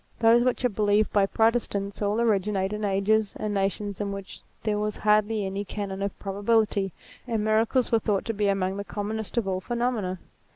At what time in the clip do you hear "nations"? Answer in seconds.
3.53-4.01